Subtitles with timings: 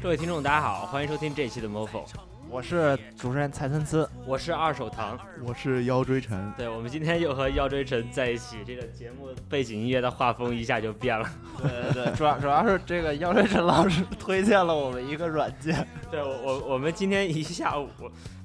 [0.00, 2.04] 各位听众，大家好，欢迎收听这一期的 MOFO，
[2.48, 6.52] 我是主持人蔡参差，我是二手堂，我是腰椎陈。
[6.56, 11.28] 对，我们今天又和腰椎陈在一起，这个节目背景音乐的画风一下就变了。
[11.60, 15.84] 对对对，主要主要是这个腰椎陈老师推荐了我们一个软件。
[16.12, 17.88] 对，我我我们今天一下午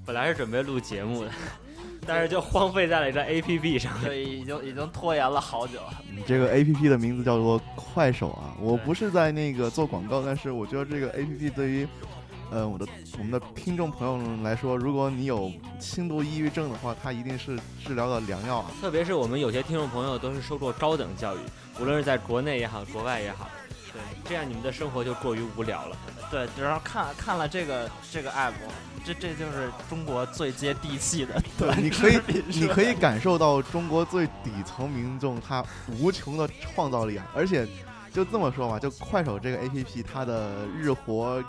[0.04, 1.32] 本来是准备录节目的。
[2.06, 5.80] 但是就荒废在了一个 A P P 上，对，已经已经拖延了好久。
[6.26, 11.88] 这个 A P P 的名字叫做快手啊，我不是在那个做广告，但是我觉得这个 A P P 对于，
[12.52, 18.72] 呃，我的我们的听众朋友们来说，如果你有轻度抑郁症的话，它一定是治疗的良药啊。
[18.80, 21.40] 特别是我们有些听众朋友都是受过高等教育，
[21.80, 23.50] 无论是在国内也好，国外也好。
[23.92, 25.98] 对，这样你们的生活就过于无聊了。
[26.34, 28.54] 对，然后看看了这个这个 app，
[29.06, 31.40] 这这就是中国最接地气的。
[31.60, 35.64] 对，你可以你可以感受到中国最底层民众他
[36.00, 37.28] 无穷的创造力啊！
[37.36, 37.68] 而且
[38.12, 41.44] 就这么说吧，就快手这个 app，它的日活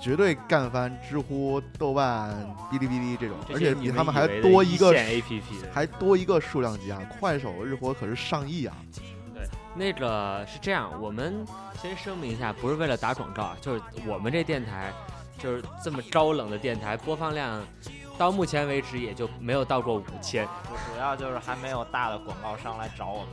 [0.00, 2.30] 绝对干翻知乎、豆瓣、
[2.70, 5.42] 哔哩哔哩这种，而且比他们还多一个 app，
[5.72, 7.00] 还多一个数量级啊！
[7.18, 8.76] 快手日活可是上亿啊！
[9.78, 11.46] 那个是这样，我们
[11.80, 14.92] 先声明一下，不是为了打广告啊，就是我们这电台
[15.38, 17.64] 就是这么高冷的电台，播放量
[18.18, 20.44] 到目前为止也就没有到过五千。
[20.66, 23.28] 主要就是还没有大的广告商来找我们，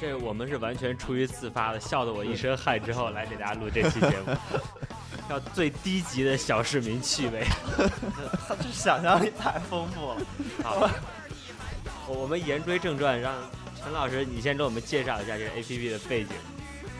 [0.00, 4.34] 这我们是完全出于自发的，笑得我一身汗之后来给大家录这期节目，
[5.28, 7.44] 要最低级的小市民趣味，
[8.48, 10.16] 他这想象力太丰富了。
[10.64, 10.88] 好，
[12.08, 13.34] 我们言归正传，让。
[13.82, 16.30] 陈老师，你先给我们介绍一下这个 A P P 的背景。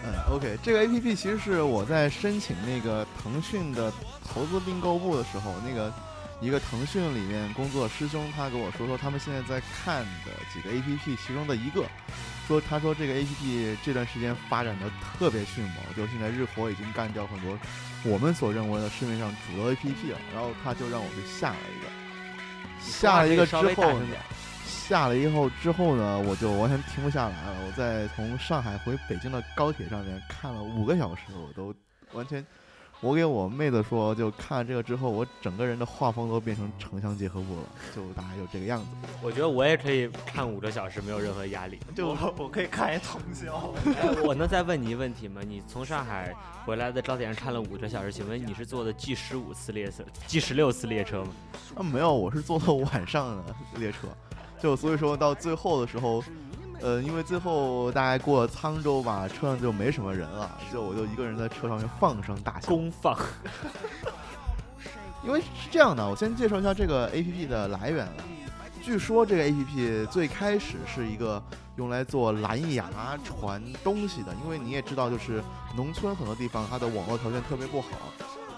[0.03, 3.93] 嗯，OK，这个 A P P 其实是我在申请那个腾讯的
[4.27, 5.93] 投资并购部的时候，那个
[6.41, 11.85] 一个腾讯里面工作师兄他跟我说说，他们现在在看的几个 A P P 其中的一个，
[12.49, 17.59] 说他说这个 A P P 这段时间发展的特别迅猛，就现在日活已经干掉很多
[18.05, 21.91] 我们所认为的市面上主流 A P P 了，然后他就让我去下了一个，
[22.81, 24.01] 下了一个之后。
[24.71, 27.67] 下了以后之后呢，我就完全停不下来了。
[27.67, 31.75] 我在从上海回北京的高铁上面看了五个小时，我都
[32.13, 32.45] 完全。
[33.03, 37.63] 我给我妹子说，就看了这个之后，我整个人的画风都变成城乡结合部了，
[37.97, 38.89] 就大概就这个样子。
[39.23, 41.81] 我觉得我也可以看五个小时，没有任何压力。
[41.97, 43.73] 就我可以看一通宵。
[44.23, 45.41] 我能再问你一个问题吗？
[45.43, 46.35] 你从上海
[46.67, 51.31] 回来的高铁上看了五个小时，请问你是坐的 G 十五次列车，G 十六次列车吗？
[51.77, 54.09] 啊，没有，我是坐的晚上的列车。
[54.63, 56.23] 就所以说到最后的时候，
[56.81, 62.69] 呃，因为最后大概过了沧州吧，车上就没什么人了，就我就一个人在车上面放声大笑。
[62.69, 63.17] 公放。
[65.25, 68.09] 因为是这样的，我先介绍一下这个 A P P 的来源。
[68.83, 71.43] 据说这个 A P P 最开始是一个
[71.77, 72.89] 用来做蓝牙
[73.23, 75.43] 传东西的，因为你也知道，就是
[75.77, 77.89] 农村很多地方它的网络条件特别不好。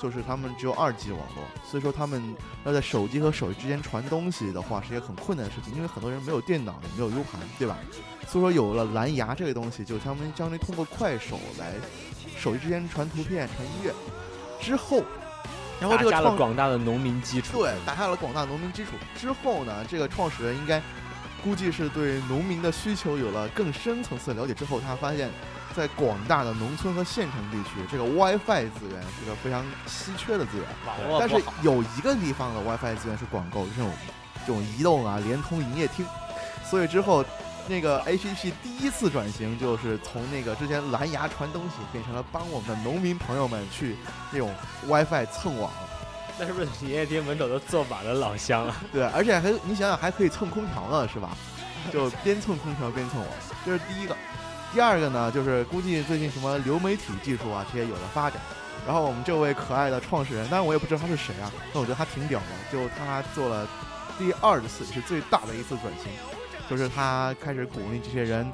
[0.02, 7.78] 就是他们只有二 G 网络，所以说他们要在手机和手机之间传东西的话，是一个很困难的事情，因为很多人没有电脑，也没有 U 盘，对吧？
[8.26, 11.74] 所以说有了蓝牙这个东西，就他们相当于通过快手来
[12.36, 13.94] 手机之间传图片、传音乐
[14.60, 15.04] 之后，
[15.80, 17.62] 然后这个打下了广大的农民基础。
[17.62, 20.82] 对，打下了广大农民基础之后呢，这个创始人应该
[21.44, 25.30] 估计是对农民的需求有了更深层次的了解之后，他发现。
[25.72, 30.66] 在广大的农村和县城地区，这个 WiFi 资源是个非常稀缺的资源。
[31.18, 33.92] 但是有一个地方的 WiFi 资源是广够，就是，这种
[34.46, 36.06] 这种移动啊、联通、营业厅。
[36.64, 37.24] 所以之后，
[37.68, 43.96] 那个 APP 第一次转型就是从那个之前蓝牙传东西，变成了帮我们的农民朋友们去
[44.30, 44.52] 那种
[44.86, 45.70] WiFi 蹭网。
[46.38, 48.76] 那是不是营业厅门口都坐满了老乡啊？
[48.90, 51.36] 对，而且还你想想还可以蹭空调呢，是吧？
[51.92, 53.28] 就边蹭空调边蹭网，
[53.66, 54.16] 这是第一个。
[54.72, 58.40] 第二个呢，就是估计最近什么流媒体技术啊这些有了发展，
[58.86, 63.68] 然后我们这位可爱的创始人，当然我也不知道他是谁啊，但我觉得他挺屌的，就他做了
[64.18, 66.10] 第二次也是最大的一次转型，
[66.70, 68.50] 就是他开始鼓励这些人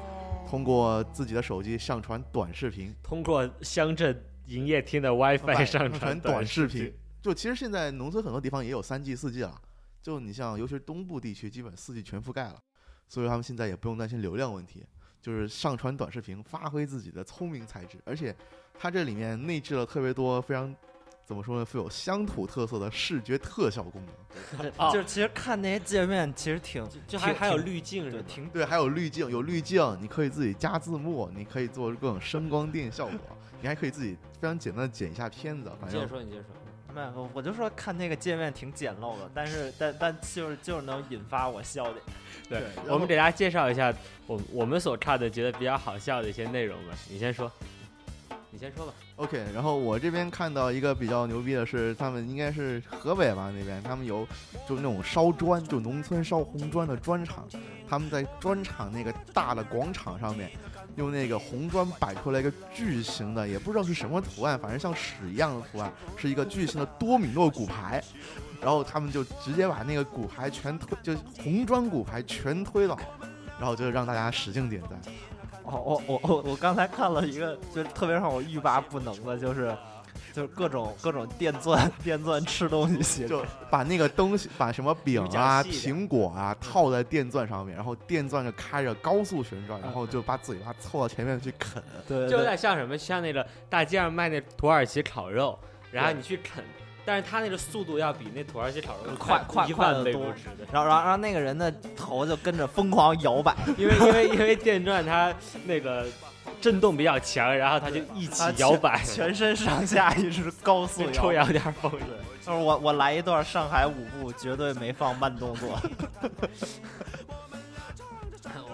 [0.49, 6.93] 通过自己的手机上传短视频，通过乡镇营业厅的 WiFi 上传短视频。
[7.21, 9.55] 就其实现在农村很多地方也有三 G、四 G 了，
[10.01, 12.57] 就你像尤其是东部地区，基本四 G 全覆盖了，
[13.07, 14.85] 所以他们现在也不用担心流量问题。
[15.21, 18.35] 就是上传短视频，发挥自己的聪明才智，而且
[18.77, 20.73] 它这里面内置了特别多非常
[21.25, 24.71] 怎么说呢，富有乡土特色的视觉特效功能。
[24.91, 33.19] 就是其实看那些界面，其实挺就还还有滤镜，对，挺对，还有滤镜，有滤镜，你可以自己加字幕，你可以做各种声光电效果，
[33.61, 35.71] 你还可以自己非常简单的剪一下片子。
[35.79, 36.51] 反正接着说，你接着说。
[36.93, 41.95] 没有，我就说看那个界面挺简陋的，但是但但就是就是能引发我笑点。
[42.49, 43.93] 对，我们给大家介绍一下
[44.25, 46.93] 我我们所看的觉得比较好笑的一些内容吧。
[47.09, 47.51] 你先说。
[48.51, 48.93] 你先说吧。
[49.17, 54.27] OK，然后我这边看到一个比较牛逼的是，他们应该是河北吧那边，他们有
[54.67, 57.47] 就那种烧砖，就农村烧红砖的砖厂，
[57.87, 60.49] 他们在砖厂那个大的广场上面，
[60.99, 68.03] 用那个红砖摆出来一个巨型的，也不知道是什么图案，反正像屎一样的图案，是一个巨型的多米诺骨牌。
[68.61, 72.99] 然后他们就直接把那个骨牌全推，就红砖骨牌全推倒，
[73.57, 74.99] 然后就让大家使劲点赞。
[75.63, 79.73] 哦，我我我我刚才看了一个，就特别让我欲罢不能的，就是
[80.39, 91.83] 就是各种各种电钻电钻吃东西写就把那个东西，把什么饼啊、苹果啊套在电钻上面，然后电钻就开着高速旋转，然后就把嘴巴凑到前面去啃。
[92.07, 95.59] 就有对对点像什么，像那个大街上卖那土耳其烤肉，
[95.91, 96.63] 然后你去啃，
[97.03, 100.33] 但是他那个速度要比那土耳其烤肉快快一快得多。
[100.71, 105.33] 然后然后然后那个人的头就跟着疯狂摇摆，因为因为因为电钻它
[105.65, 106.07] 那个
[106.61, 111.43] 震动比较强，然后他就一起摇摆，全身上下一直高速跟 抽摇。
[111.43, 111.91] 羊点风。
[112.45, 115.79] 就是我我来一段上海舞步，绝对没放慢动作。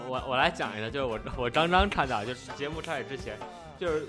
[0.07, 3.35] 我我来讲一下，就是我我刚刚看到，就是节目开始之前，
[3.77, 4.07] 就是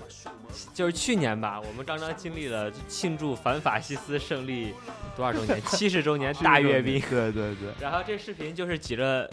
[0.73, 4.73] 就是去年吧，我们刚刚经历了庆祝反法西斯胜利
[5.15, 7.01] 多少周年， 七十周年大阅兵。
[7.09, 9.29] 对对对，然后这视频就是几个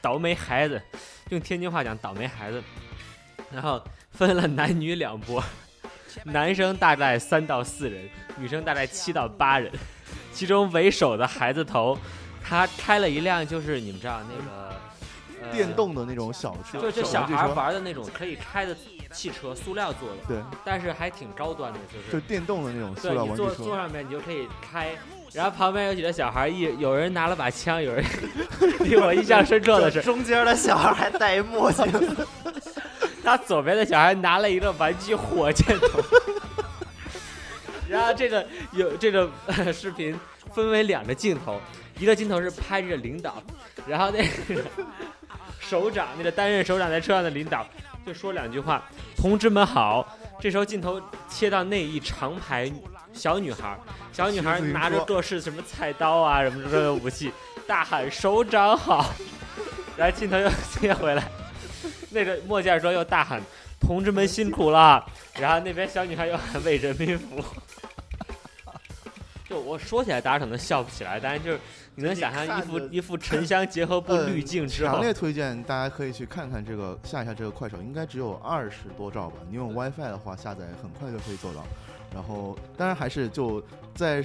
[0.00, 0.80] 倒霉孩子，
[1.30, 2.62] 用天津话讲倒霉孩子，
[3.50, 5.42] 然后分了男女两波，
[6.24, 9.70] 男生大概三到四人，女生大概七到八人，
[10.32, 11.98] 其中为首的孩子头，
[12.42, 14.66] 他开了一辆就是你们知道那个。
[14.68, 14.76] 呃
[15.52, 18.76] 电动的那种小车，就就小孩玩的那种可以开的
[19.12, 23.54] 汽车，塑料做的，对，但是还挺高端的，就是就电动的那种塑对你料玩具车。
[23.54, 24.88] 坐坐上面你就可以开，
[25.32, 28.04] 然后旁边有几个小孩，一有人拿了把枪，有人
[28.80, 31.84] 令我印象深刻的是，中间的小孩还戴一墨镜，
[33.26, 36.00] 他左边的小孩拿了一个玩具火箭筒，
[37.88, 39.28] 然后这个有这个、
[39.72, 40.16] 视频
[40.54, 41.60] 分为两个镜头，
[41.98, 43.42] 一个镜头是拍着领导，
[43.84, 44.62] 然后那个
[45.58, 47.66] 首长那个担任首长在车上的领导
[48.06, 48.80] 就说两句话
[49.18, 50.06] ：“同志们好。”
[50.38, 52.70] 这时候镜头切到那一长排
[53.12, 53.76] 小女孩，
[54.12, 57.32] 小女孩拿着各式什么菜刀啊什么之类的武器，
[57.66, 59.12] 大喊“首长好”，
[59.98, 61.28] 然后镜头又切回来，
[62.16, 63.42] 那个墨镜说又大喊。
[63.78, 65.04] 同志们辛苦了，
[65.38, 67.44] 然后那边小女孩又喊为人民服务。
[69.46, 71.60] 就我说起来，大家可能笑不起来，但是就是
[71.94, 79.36] 你能想象一副一副沉香结合部呃滤镜之后强，烈推荐大家可以去看看这个，下一下这个快手，应该只有二十多兆吧。
[79.48, 81.62] 你用 WiFi 的话，下载很快就可以做到。
[82.14, 83.62] 然后，当然还是就
[83.94, 84.24] 在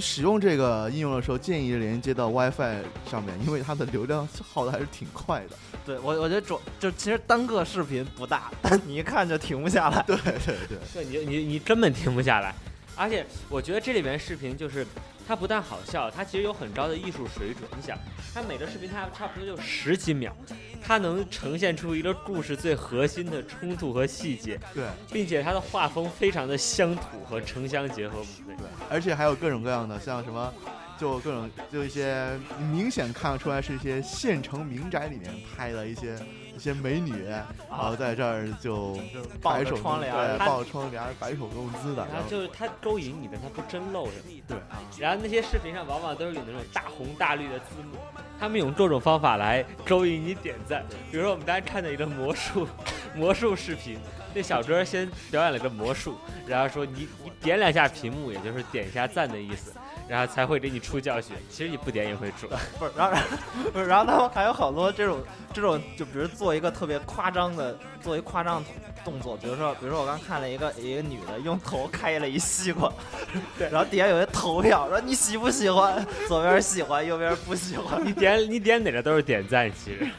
[0.00, 5.56] 使用这个应用的时候，建议连接到 WiFi 上面，因为它的流量耗的还是挺快的。
[5.84, 10.02] 对我我觉得主就其实单个视频不大，但你一看就停不下来。
[10.06, 12.54] 对 对对，对你你你根本停不下来。
[12.94, 14.86] 而且我觉得这里面视频就是
[15.32, 17.66] 它不但好笑，它其实有很高的艺术水准。
[17.74, 17.96] 你想，
[18.34, 20.36] 它每个视频它差不多就十几秒，
[20.82, 28.54] 它能呈现出一个故事最核心的冲突和细节，对并且它的画风非常的乡土和城乡结合部分。
[28.58, 30.52] 对，而且还有各种各样的，像什么，
[30.98, 32.38] 就各种就一些
[32.70, 36.14] 明显看得出来是一些县城民宅里面拍的一些
[36.54, 38.98] 一些美女，然后在这儿就
[39.40, 44.42] 抱着白手窗帘儿对，她抱着窗帘儿白手弄姿的，然后就是他勾引你的，他不真露着你。
[44.46, 44.56] 对
[44.98, 47.96] 然后那些视频上往往都是有那种大红大绿的字幕，
[48.38, 50.84] 他们用各种方法来勾引你点赞。
[51.10, 52.66] 比如说我们大家看的一个魔术
[53.14, 53.98] 魔术视频，
[54.34, 59.72] 那小哥先表演了个魔术，然后说你你点两下屏幕，也就是点一下赞的意思，
[60.08, 61.34] 然后才会给你出教学。
[61.50, 62.48] 其实你不点也会出。
[62.78, 63.26] 不是，然后然后
[63.72, 65.22] 不是，然后他们还有好多这种
[65.52, 68.70] 这种，就比如做一个特别夸张的，做一夸张的
[69.04, 72.92] 动作，比如说，比如说我刚看了一个一个女的用头开了一西瓜，
[73.58, 78.04] 对然后底下有一投票，说你喜不喜欢，左边喜欢，右边不喜欢。
[78.04, 80.08] 你点你点哪个都是点赞，其实。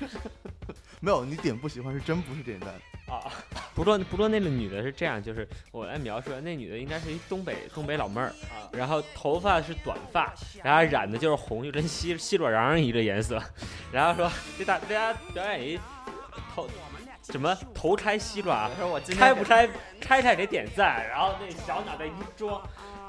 [1.00, 2.70] 没有你点不喜欢是真不是点赞，
[3.14, 3.32] 啊，
[3.76, 8.66] 不过不过那个女的是这样，就是我来描述，那女的应该是一东北东北老妹儿啊。
[8.72, 13.42] 然后头发是短发，然后染的就是红，就跟西西瓜瓤一个颜色，
[13.92, 15.80] 然后说给大大家表演一
[16.56, 16.68] 头
[17.30, 19.70] 什么头拆西瓜我，说我今天开不拆，
[20.02, 22.62] 拆开给点赞，然后那小脑袋一撞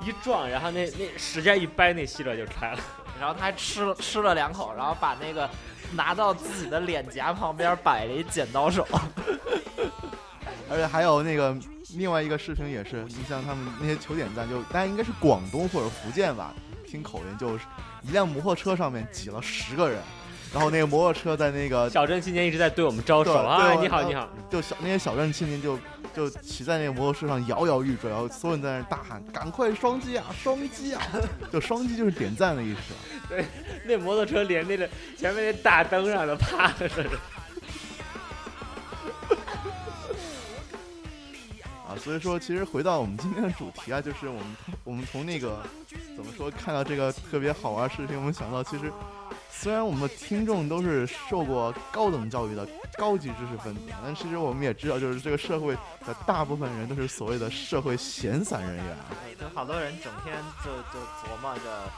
[0.02, 2.78] 一撞，然后那那使劲一掰，那西瓜就开了。
[3.18, 5.48] 然后他还吃了吃了两口，然后把那个
[5.92, 8.86] 拿到自己的脸颊旁边摆了一剪刀手。
[10.70, 11.54] 而且还有那个
[11.96, 16.54] 另外一个视频也是，你像他们那些求点赞，就大家应该是广东或者福建吧，
[16.86, 17.64] 听口音就是
[18.02, 20.00] 一辆摩托车上面挤了十个人，
[20.54, 23.74] 然后那个摩托车在那个小镇青年一直在对我们招手对啊！
[23.80, 25.76] 你好你好，就小那些小镇青年就
[26.14, 31.02] 就骑在那个摩托车上摇摇欲坠，然后所有人在那大喊：“赶快双击啊，双击啊！
[31.52, 32.94] ”就双击就是点赞的意思。
[33.28, 33.44] 对
[33.84, 36.88] 那摩托车连那个前面那大灯上都趴着。
[41.84, 44.44] 啊，所以说其实回到我们今天的主题啊，就是我们
[44.84, 45.60] 我们从那个
[46.16, 48.92] 怎么说看到这个特别好玩的事情，我们想到其实
[49.56, 52.68] 虽然我们的听众都是受过高等教育的
[52.98, 55.74] 高级知识分子，但其实我们也知道，就是这个社会
[56.06, 59.06] 的大部分人都是所谓的社会闲散人员啊。
[59.40, 61.90] 就好多人整天就就琢磨着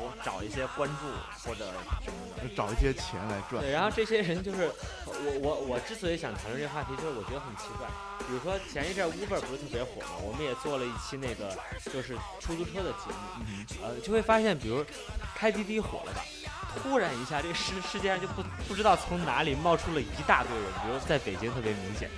[0.00, 1.06] 我找一些关注
[1.42, 1.64] 或者
[2.04, 2.42] 什么的。
[2.42, 3.72] 就找一些钱来赚对，。
[3.72, 4.70] 然后这些人就是
[5.04, 7.88] 我我我之所以想谈论这个话题，就是我觉得很奇怪。
[8.26, 11.56] 比如说前一阵 Uber 不是特别火嘛，我们也做了一期那个
[11.92, 14.84] 就是出租车的节目，呃，就会发现，比如
[15.34, 16.22] 开滴滴火了吧，
[16.76, 22.08] 突然一下这世世界上就不不知道从哪里冒出了一大堆人，比如在北京特别明显，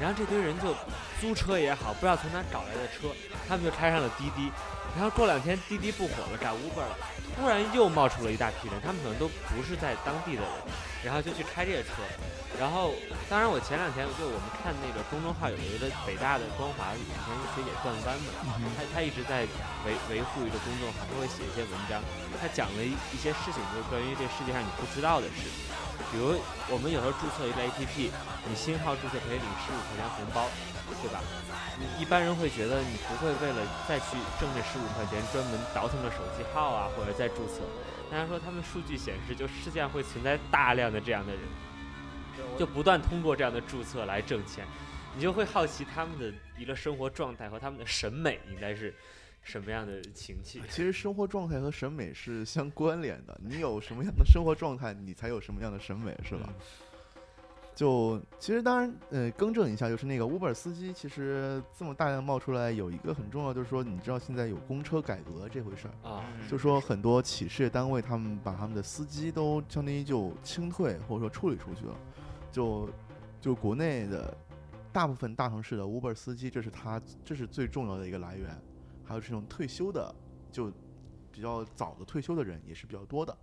[0.00, 0.74] 然后这堆人就
[1.20, 3.14] 租车也好，不知道从哪找来的车，
[3.46, 4.50] 他们就开上了滴滴，
[4.94, 6.96] 然后过两天滴滴不火了，改 Uber 了，
[7.36, 10.50] 突然又冒出了一大批人，他们可能都不是在当地的人，
[11.04, 12.02] 然后就去开这个车。
[12.58, 12.90] 然后，
[13.30, 18.34] 当然我前两天就我们看那个公众号有一个北大的光华以前学姐段班嘛，
[18.74, 19.46] 他他一直在
[19.86, 22.02] 维维护一个公众号，他会写一些文章，
[22.42, 25.46] 他讲了一一些事情，就是关于这世界上你不知道的事，
[26.10, 26.34] 比如
[26.70, 28.10] 我们有时候注册一个 APP，
[28.48, 30.48] 你新号注册可以领十五块钱红包，
[31.02, 31.20] 对吧？
[31.78, 37.60] 你一般人会觉得你不会为了再去挣这十五块钱，专门倒腾个手机号啊，或者再注册。
[38.10, 41.42] 但是说他们数据显示，就世界上会存在大量的这样的人，
[42.58, 44.64] 就不断通过这样的注册来挣钱，
[45.14, 48.94] 你就会好奇他们的一个生活状态和他们的审美应该是
[49.48, 50.60] 什么样的情绪。
[50.68, 56.52] 其实生活状态和审美是相关联的，你有什么样的生活状态，你才有什么样的审美，是吧？
[57.74, 71.96] 就其实当然，呃，更正一下，就是那个 Uber 司机，其实这么大量冒出来，有一个很重要，就是说，你知道现在有公车改革这回事儿，啊，就说很多企事业单位，他们把他们的司机都相当于就清退或者说处理出去了，
[72.50, 72.90] 就
[73.40, 74.36] 就国内的
[74.92, 78.60] 大部分大城市的 Uber 司机，这是他这是最重要的一个来源，
[79.08, 80.14] 还有这种退休的，
[80.52, 80.70] 就
[81.32, 83.34] 比较早的退休的人也是比较多的，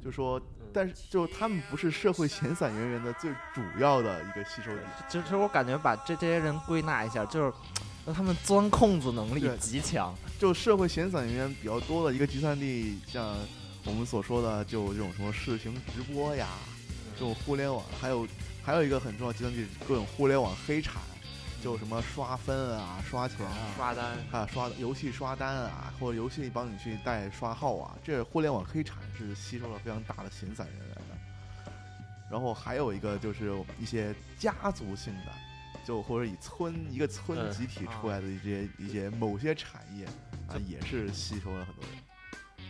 [0.00, 0.40] 就说，
[0.72, 4.80] 但是就他们不是社会闲散人员的最主要的一个吸收点。
[5.10, 7.52] 就其实我感觉把这这些人归纳一下，就是
[8.06, 10.14] 那他们钻空子能力极强。
[10.38, 13.36] 就社会闲散人员比较多的一个集散地，像
[13.84, 16.48] 我们所说的，就这种什么视频直播呀，
[17.14, 18.26] 这种互联网，还有
[18.62, 21.00] 还有一个很重要的集散地，各种互联网黑产，
[21.62, 31.16] 就什么刷分啊、刷钱啊，刷单，还有刷游戏刷单啊，或者游戏帮你去带刷号啊，这互联网黑产是吸收了非常大的闲散人员的。
[32.28, 35.32] 然后还有一个就是一些家族性的，
[35.84, 40.04] 就或者以村一个村嗯集体出来的一些、一些某些产业
[40.48, 41.92] 啊，也是吸收了很多人。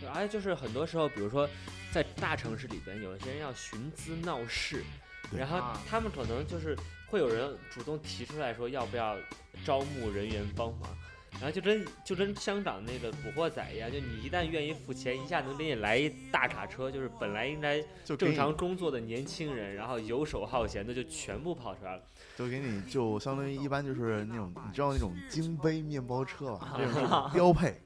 [0.01, 1.49] 对而且就是很多时候，比如说
[1.91, 4.83] 在大城市里边，有些人要寻滋闹事，
[5.31, 6.77] 然后啊他们可能就是
[7.13, 9.15] 会有人主动提出来说要不要
[9.63, 10.89] 招募人员帮忙，
[11.33, 17.79] 然后就跟就跟香港那个古惑仔一样，就你一旦愿意付钱，一下能给你来一大卡车，就是本来应该
[18.17, 22.01] 正常工作的年轻人，然后游手好闲的就全部跑出来了。
[22.35, 27.79] 就给你就相当于一般就是那种你知道那种金杯面包车吧，这种 标配。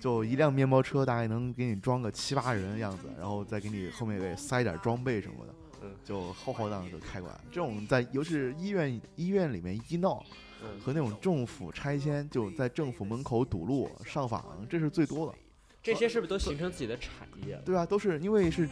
[0.00, 5.63] 就一辆面包车大概能给你装个七八人的样子，然后再给你后面给塞点装备什么的，嗯
[6.04, 7.40] 就浩浩荡荡就开过来。
[7.50, 10.24] 这种在尤其是医院医院里面医闹
[10.62, 15.34] 嗯，和那种政府拆迁，就在政府门口堵路上访，这是最多的。
[15.82, 17.62] 这些是不是都形成自己的产业了？
[17.62, 18.66] 对啊，都是因为是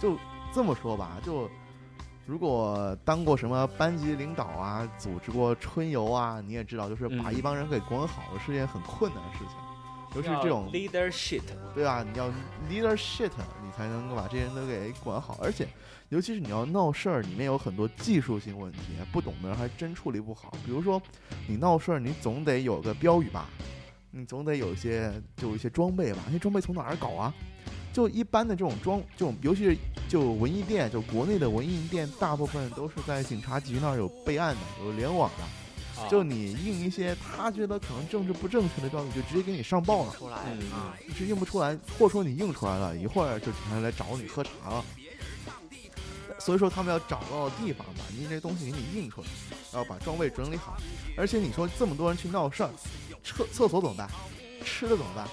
[0.00, 0.18] 就
[0.52, 1.48] 这么说吧，就
[2.26, 9.56] 如果当过什么班级领导啊，组织过春游啊，你也知道，就是把嗯一帮人给管好是件很困难的事情。
[10.14, 11.42] 尤其是这种 leadership，
[11.74, 12.28] 对吧，你要
[12.70, 13.30] leadership，
[13.62, 15.38] 你才能够把这些人都给管好。
[15.42, 15.68] 而且，
[16.08, 18.78] 尤其是你要闹事儿，里面有很多技术性问题，
[19.12, 20.52] 不懂的人还真处理不好。
[20.64, 21.00] 比如说，
[21.46, 23.48] 你闹事儿，你总得有个标语吧，
[24.10, 27.32] 你总得有一些就一些装备吧，那些装备从哪儿搞啊？
[27.92, 29.76] 就一般的这种装，这种尤其是
[30.08, 35.44] 就文艺店，就国内的文艺店，大部分都是在警察局那儿有备案的，有联网的。
[36.00, 40.12] 啊就你印一些他觉得可能政治不正确的标语，就直接给你上报了。
[40.16, 44.84] 出来嗯啊，一直印不出来，或者说你印出来了，一会儿就警察来找你喝茶了。
[46.38, 49.26] 所以说他们要找到地方把你这东西给你印出来，
[49.72, 50.76] 然后把装备整理好。
[51.16, 52.70] 而且你说这么多人去闹事儿，
[53.24, 54.08] 厕厕所怎么办？
[54.64, 55.26] 吃的怎么办？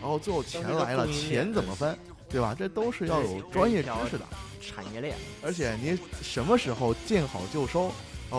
[0.00, 1.98] 然后最后钱来了，钱怎么分？
[2.28, 2.54] 对吧？
[2.56, 4.26] 这都是要有专业知识的，
[4.60, 5.16] 产业链。
[5.42, 7.92] 而且你什么时候见好就收，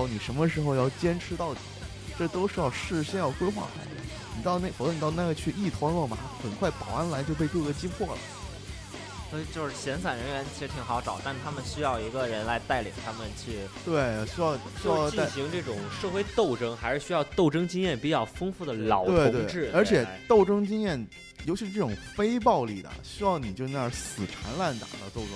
[0.07, 1.59] 你什么时候要坚持到底，
[2.17, 4.01] 这都是要事先要规划好的。
[4.35, 8.17] 你到那，否则你到那个去一团乱麻，很快保安来就被各个击破了。
[9.31, 13.57] 所以就是闲散人员其实挺好找，但他们需要一个人来带领他们去。
[13.83, 19.71] 对，需要需要进行这种社会斗争，还是需要斗争经验比较丰富的老同志。
[19.73, 21.05] 而且斗争经验，
[21.45, 25.31] 尤其是这种非暴力的，需要你就那样死缠烂打的斗争，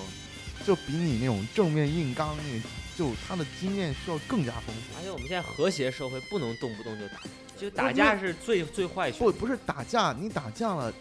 [0.70, 4.96] 就比你那种正面硬刚，那就他的经验需要更加丰富。
[4.96, 7.14] 而且我们现在和谐社会不能动不动就打，
[7.58, 9.10] 就打架是最最坏。
[9.10, 10.92] 不不是打架，你打架了，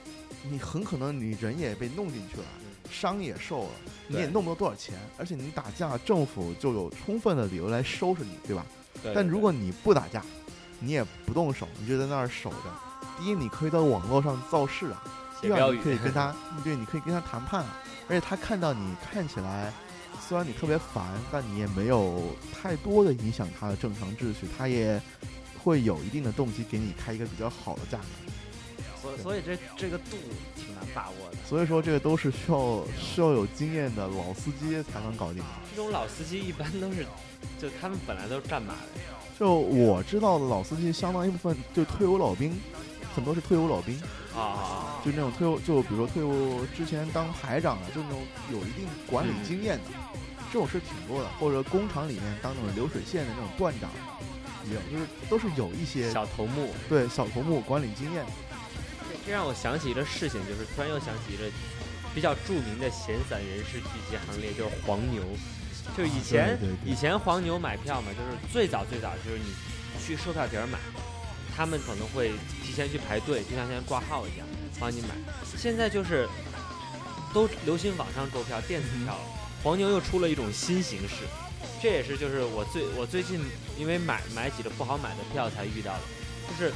[0.49, 2.45] 你很可能你人也被弄进去了。
[2.89, 3.69] 伤也受了，
[4.07, 8.65] 你也弄不到多少钱，而且你打架，政府就有充分的理由来收拾你，对吧？
[9.13, 10.25] 但如果你不打架，
[10.79, 12.73] 你也不动手，你就在那儿守着。
[13.19, 14.97] 第一，你可以在网络上造势啊；
[15.41, 17.77] 第二，你可以跟 他，对，你可以跟他谈判啊。
[18.07, 19.71] 而且他看到你看起来，
[20.27, 25.01] 虽然你特别烦，但你也没有太多的影响他的正常秩序，他也
[25.63, 28.31] 会有一定的动机给你开一个比较好的价格。
[29.01, 30.17] 所所以这这个度
[30.57, 35.41] 挺难把握的，所以说这个都是需要需要有经验的老司机才能搞定。
[35.73, 37.05] 这种老司机一般都是，
[37.57, 38.79] 就他们本来都是战马的。
[39.39, 42.59] 就我知道的老司机，相当一部分就退伍老兵，
[43.15, 43.97] 很多是退伍老兵
[44.35, 49.85] 啊，就那种退伍，就比如说退伍之前当排长的，就那种有一定管理经验的，
[50.51, 51.27] 这种事挺多的。
[51.39, 53.89] 或者工厂里面当那种流水线的那种段长，
[54.69, 58.25] 也有，就是都是有一些小头目，对小头目管理经验。
[59.25, 61.43] 这让我想起一个事情，就是突然又想起一个
[62.15, 65.23] 比较著名的闲散人士聚集行列，就是黄牛。
[65.97, 69.45] 就是以前以前黄牛买票嘛，就是最早最早就是你
[69.99, 70.77] 去售票点买，
[71.59, 72.31] 他们可能会
[72.63, 74.47] 提前去排队，就像现在挂号一样
[74.79, 75.09] 帮你买。
[75.57, 76.25] 现在就是
[77.33, 79.19] 都流行网上购票、电子票，
[79.61, 81.25] 黄牛又出了一种新形式。
[81.83, 83.41] 这也是就是我最我最近
[83.77, 86.01] 因为买买几个不好买的票才遇到的，
[86.47, 86.71] 就是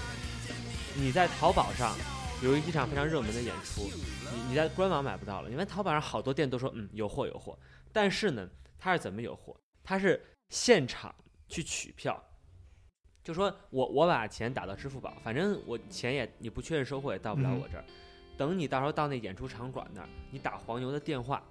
[0.98, 1.96] 你在淘宝上。
[2.42, 3.90] 有一场非常热门的演出，
[4.34, 7.58] 你你在官网买不到了，因为淘宝上好多店都说嗯有货有货，
[7.94, 8.46] 但是呢，
[8.78, 9.56] 他是怎么有货？
[9.82, 11.16] 他是现场
[11.48, 12.22] 去取票，
[13.24, 17.86] 就说我我把钱打到支付宝，反正我钱也你不确认收货也到不了我这儿，
[18.38, 21.42] 等你到时候到那演出场馆那儿，你打黄牛的电话，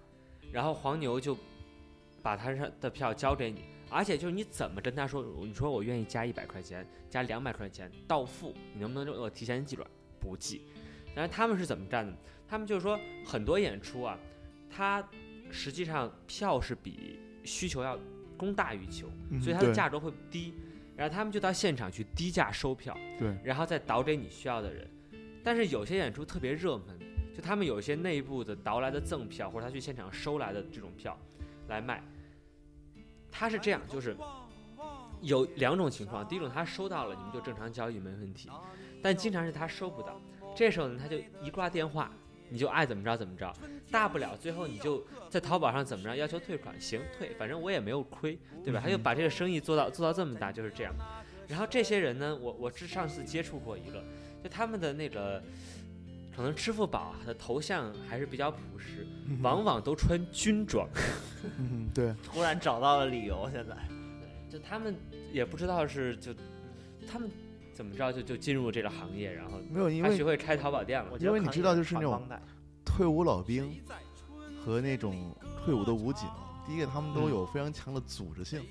[0.53, 1.37] 然后黄牛就
[2.23, 9.89] 把他上的票交给你，而且就是你怎么跟他说，你说我愿意加一百块钱，加两百块钱到付，你能不能我提前记转？
[10.21, 10.63] 不记。
[11.15, 12.13] 然后他们是怎么干的？
[12.47, 14.19] 他们就是说很多演出啊，
[14.71, 15.03] 它
[15.51, 17.99] 实际上票是比需求要
[18.37, 19.09] 供大于求，
[19.41, 20.53] 所以它的价格会低。
[20.97, 24.89] 然后他们就到现场去低价收票，对，然后再倒给你需要的人。
[25.43, 26.99] 但是有些演出特别热门，
[27.35, 31.19] 就他们有一些内部的倒来的赠票，或者他去现场收来的这种票
[31.69, 32.03] 来卖。
[33.31, 34.17] 他是这样，就是
[35.21, 38.49] 有两种情况：第一种他收到了，你们就正常交易没问题；
[39.03, 40.21] 但经常是他收不到。
[40.55, 42.13] 这时候呢，他就一挂电话，
[42.53, 43.51] 你就爱怎么着怎么着，
[43.91, 48.79] 大不了最后你就在淘宝上怎么着要求退款，行退，反正我也没有亏，对吧？
[48.85, 50.93] 他就把这个生意做到做到这么大，就是这样。
[51.49, 54.05] 然后这些人呢，我我是上次接触过一个，
[54.45, 55.43] 就他们的那个
[56.37, 59.07] 可能支付宝的头像还是比较朴实，
[59.41, 60.87] 往往都穿军装。
[61.59, 62.15] 嗯，对。
[62.23, 63.75] 突然找到了理由，现在，
[64.51, 64.95] 就他们
[65.33, 66.35] 也不知道是就
[67.11, 67.31] 他们。
[67.73, 71.19] 怎么着就就进入这个行业，然后没有因为学会开淘宝店了。
[71.19, 72.23] 因为你知道，就是那种
[72.85, 73.75] 退伍老兵
[74.63, 76.29] 和那种退伍的武警，
[76.67, 78.63] 第一个他们都有非常强的组织性。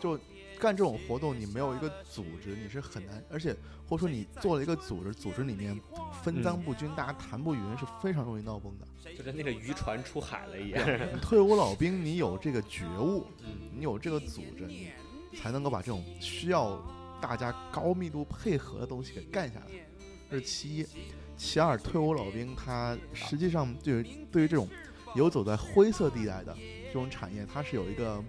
[0.00, 0.18] 就
[0.58, 3.22] 干这种活动，你没有一个组织，你是很难。
[3.30, 3.54] 而且
[3.88, 5.78] 或者说你做了一个组织，组织里面
[6.22, 8.86] 分赃不均，大家谈不匀，是非常容易闹崩的。
[9.16, 10.84] 就跟那个渔船出海了一样。
[11.20, 13.26] 退伍老兵，你有这个觉悟，
[13.72, 14.90] 你有这个组织，你
[15.36, 16.80] 才能够把这种需要。
[17.22, 19.66] 大家高密度配合的东西给干下来，
[20.28, 20.86] 这是其一。
[21.36, 24.68] 其二，退伍老兵他实际上对对于这种
[25.14, 26.54] 游走在灰色地带的
[26.86, 28.22] 这种产业，他是有一个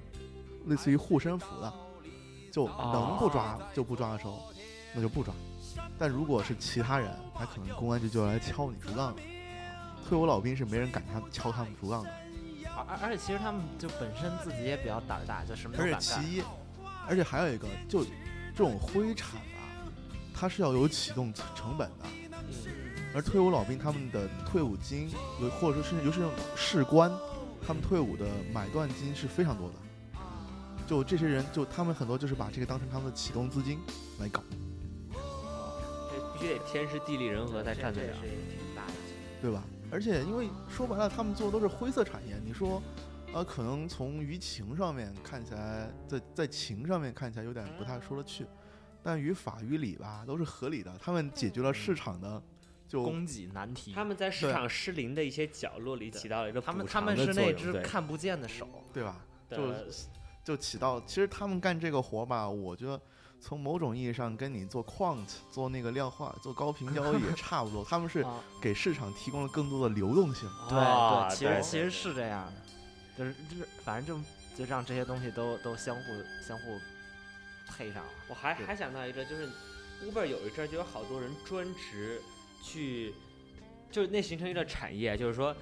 [0.67, 1.73] 类似于护身符的，
[2.51, 4.53] 就能不抓就不抓的时候，
[4.93, 5.33] 那就不抓。
[5.97, 9.15] 但如果是其他人，他可能公安局就要来敲你竹杠了。
[10.07, 12.11] 退伍老兵是没人敢他敲他们竹杠的，
[12.87, 15.99] 而而且其实他们就本身自己也比较胆大，就什么都敢干。
[15.99, 16.43] 而且其一，
[17.07, 18.05] 而且还有一个就。
[18.55, 19.65] 这种灰产啊，
[20.33, 22.05] 它是要有启动成本的，
[23.15, 25.09] 而退伍老兵他们的退伍金，
[25.41, 27.11] 有或者说是尤其是士官，
[27.65, 29.75] 他们退伍的买断金是非常多的。
[30.85, 33.79] 就这些人，就他们很多就是把这个当成他们的启动资金
[34.19, 34.43] 来搞。
[36.11, 38.93] 这必须得天时地利人和才干得了，挺大的，
[39.41, 39.63] 对吧？
[39.89, 42.35] 而且因为说白了，他们做的都是灰色产业。
[42.45, 42.81] 你说，
[43.33, 48.45] 呃，可能从舆情上面看起来，在在情上面看起来有点不太说得去，
[49.01, 50.95] 但于法于理吧，都是合理的。
[50.99, 52.41] 他们解决了市场的
[52.87, 53.91] 就供给难题。
[53.93, 58.67] 他们在市场失灵的一些角落里起到了一个他们补他们是偿的作用，那只看不见的手。
[58.93, 59.25] 对吧？
[59.49, 59.73] 就
[60.43, 62.99] 就起到，其实他们干这个活儿吧，我觉得
[63.39, 67.83] 从某种意义上跟你做 quant、做那个量化、做高频交易也 差不多。
[67.83, 70.49] 他们是啊给市场提供了更多的流动性。
[70.69, 72.53] 对啊对，其实其实是这样的，
[73.17, 74.23] 就是就是反正
[74.55, 76.03] 就就让这些东西都都相互
[76.45, 76.79] 相互
[77.67, 78.11] 配上了。
[78.27, 79.47] 我还还想到一个，就是
[80.03, 82.21] Uber 有一阵儿就有好多人专职
[82.63, 83.13] 去，
[83.91, 85.55] 就是那形成一个产业，就是说，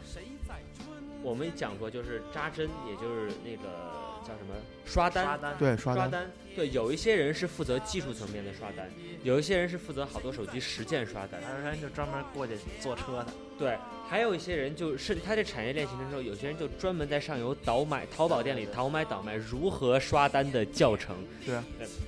[1.22, 4.56] 我们讲过，就是扎针，也就是那个叫什么
[4.86, 6.10] 刷单，刷单对，刷单。
[6.10, 8.90] 刷单，对，有一些人是负责技术层面的刷单，
[9.24, 21.64] 有一些人是负责好多手机实践刷单，还有人就专门过去坐车的，对，还有一些人就是他这产业链形成之后，有些人就专门在上游倒买淘宝店里倒买倒卖如何刷单的教程，对啊，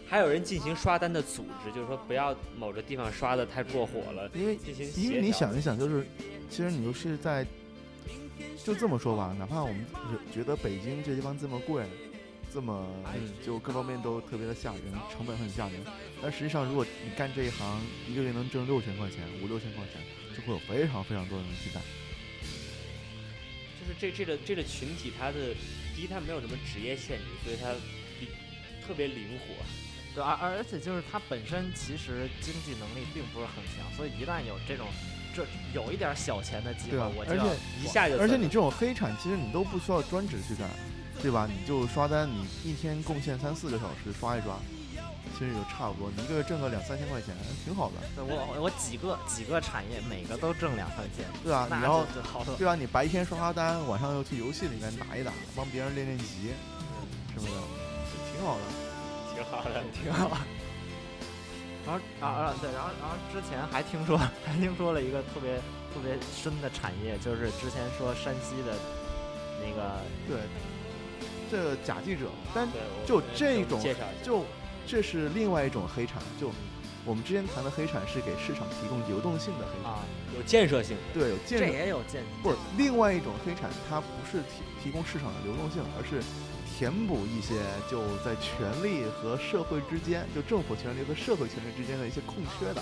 [0.08, 6.06] 还有人进行刷单的组织，就是说不要某个地方刷的太过火了，因为进行因为你想一想，就是
[6.50, 7.46] 其实你就是在
[8.64, 9.86] 就这么说吧，哪怕我们
[10.32, 11.86] 觉觉得北京这地方这么贵，
[12.54, 12.88] 这么
[13.46, 15.80] 就各方面都特别的吓人，成本很吓人，
[16.22, 20.02] 但实际上如果你干这一行，一个月能挣六千块钱、五六千块钱，
[20.36, 21.82] 就会有非常非常多的人去干。
[23.80, 25.54] 就是这这个这个群体，他的
[25.96, 27.74] 第一他没有什么职业限制，所以他
[28.20, 28.28] 比
[28.86, 29.64] 特别灵活。
[30.16, 34.88] 对，而而且就是它本身其实经济能力并不是很强，所以一旦有这种
[35.34, 37.44] 这有一点小钱的机会，我而且
[37.82, 40.70] 一下就而且你这种黑产，其实你都不需要专职去干，
[41.22, 41.48] 对吧？
[41.50, 44.58] 你就刷单，你一天贡献三四个小时刷一刷，
[45.34, 51.68] 其实也就差不多，你一个月挣个两三千块钱，挺好的，对我我几个几个产业每个都挣两三千，对吧？
[51.70, 52.06] 那然后。
[52.58, 52.76] 对啊？
[52.76, 56.54] 你白天刷刷单，晚上又去游戏里面打一打，帮别人练练级，
[57.34, 57.56] 什么的，
[58.32, 58.62] 挺好的。
[59.34, 60.38] 挺好的，挺好。
[61.86, 65.58] 然后啊啊对，然后然后之前还听说 还听说了一个特别
[65.94, 68.76] 特别深的产业，就是之前说山西的
[69.60, 70.38] 那个对，
[71.52, 72.68] 这个假记者，但
[73.06, 74.46] 就这种介绍一下，就
[74.88, 76.52] 这是另外一种黑产，就
[77.06, 80.00] 我们之前谈的黑产是给市场提供流动性的黑产，啊，
[80.36, 81.66] 有建设性，对，有建设。
[81.66, 86.24] 也有建不是另外一种黑产，它不是提提供市场的流动性，而是
[86.78, 87.56] 填补一些
[87.90, 92.82] 就在权力和社会之间，就政府权力和社会权力之间的一些空缺的。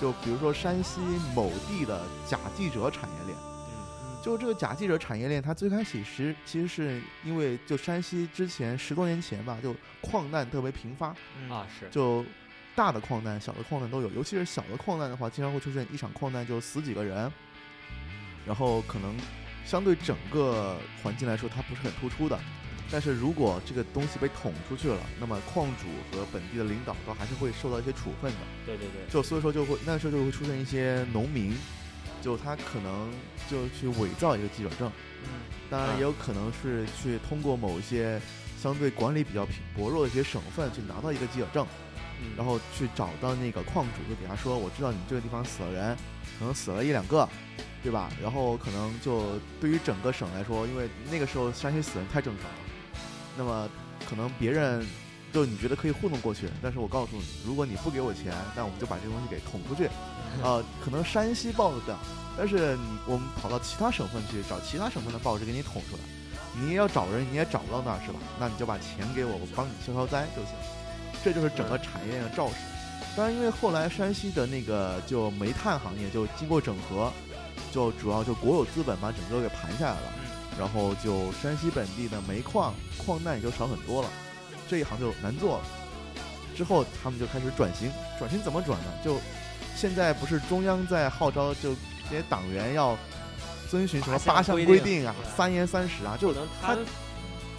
[0.00, 1.00] 就比如说山西
[1.34, 11.50] 某地的假记者产业链，嗯，就这个假记者产业链，它最开始实其实是因为就山西之前十多年前吧，就矿难特别频发，嗯。
[11.50, 12.24] 啊是，就
[12.74, 17.30] 大的矿难、小的矿难都有，尤其是小的矿难的话，经常会出现一场矿难就死几个人，
[18.46, 19.16] 然后可能
[19.66, 22.38] 相对整个环境来说它不是很突出的，
[22.90, 28.38] 但是如果这个东西被捅出去了，那么矿主和本地的领导都还是会受到一些处分的。
[28.66, 31.54] 对对对，就所以说就会那时候就会出现一些农民，
[32.22, 33.10] 就他可能
[33.50, 34.90] 就去伪造一个记者证，
[35.24, 35.30] 嗯
[35.70, 38.20] 当然啊也有可能是去通过某一些
[38.60, 41.66] 相对管理比较贫薄弱的一些省份去拿到一个记者证。
[42.20, 45.96] 嗯然后去找到那个矿主，就给他说，我知道你这个地方死了人，
[46.36, 47.28] 可能死了一两个，
[47.80, 48.10] 对吧？
[48.20, 52.56] 然后可能就对于整个省来说，因为那个时候山西死人太正常了，
[53.38, 53.68] 那么
[54.10, 54.84] 可能别人
[55.32, 59.88] 就你觉得可以糊弄过去，但是我告诉你，如果你不给我钱，那我们就把这个东西给捅出去，
[60.42, 61.96] 呃，可能山西报得掉，
[62.36, 66.02] 但是你我们跑到其他省份去找其他省份的报纸给你捅出来，
[66.60, 68.18] 你也要找人，你也找不到那儿是吧？
[68.40, 70.52] 那你就把钱给我，我帮你消消灾就行。
[71.22, 72.54] 这就是整个产业链的肇始。
[73.16, 77.12] 当然，因为后来山西的那个就煤炭行业就经过整合，
[77.72, 80.12] 就主要就国有资本把整个给盘下来了，
[80.56, 84.08] 然后就山西本地的煤矿矿难也就少很多了，
[84.68, 85.64] 这一行就难做了。
[86.56, 88.86] 之后他们就开始转型，转型怎么转呢？
[89.04, 89.18] 就
[89.76, 91.74] 现在不是中央在号召，就
[92.10, 92.96] 这些党员要
[93.70, 96.84] 遵循什么八项规定啊、三严三实啊，就不能他贪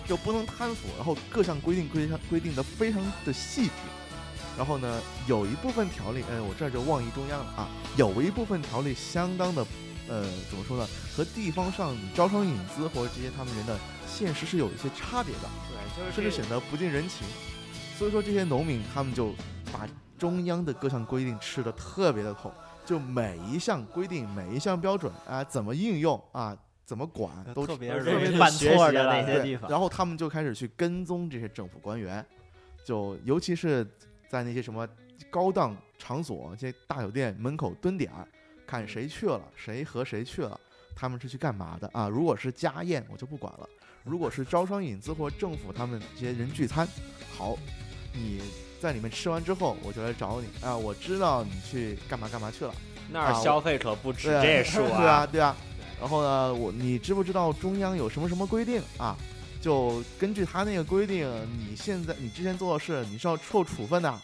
[0.06, 3.72] 就不能贪腐，然后各项规定规定规定的非常的细致。
[4.58, 9.66] 然后呢，有一部分条例，嗯，我这儿就妄议中央了啊，有一部分条例相当的，
[10.10, 15.48] 呃，怎么说呢，和地方上招商引资或者这些他们人的现实是有一些差别的。
[15.70, 17.28] 对，就是甚至显得不近人情。
[17.96, 19.34] 所以说，这些农民他们就
[19.72, 22.52] 把中央的各项规定吃得特别的透，
[22.86, 32.26] 就每一项规定、每一项标准啊，怎么应用啊，怎么管，都特别特容易犯错的那些地方，然后他们就开始去跟踪这些政府官员，
[32.84, 33.86] 就尤其是
[34.28, 34.88] 在那些什么
[35.30, 38.28] 高档场所、这些大酒店门口蹲点儿，
[38.70, 40.60] 看谁去了，谁和谁去了。
[40.96, 42.08] 他们是去干嘛的啊？
[42.08, 43.68] 如果是家宴，我就不管了；
[44.04, 46.88] 如果是招商引资或政府他们这些人聚餐，
[47.36, 47.58] 好，
[48.14, 48.40] 你
[48.80, 50.78] 在里面吃完之后，我就来找你啊！
[50.78, 52.72] 我知道你去干嘛干嘛去了。
[53.10, 55.56] 那儿消费可不止这 数对啊，对啊。
[56.00, 59.18] 然后呢，我你知不知道中央有什么什么规定啊？
[59.60, 61.28] 就根据他那个规定，
[61.68, 64.22] 你现在你之前做的事，你是要受处分的。